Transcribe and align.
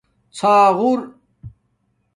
ݼاغُݸر 0.37 1.01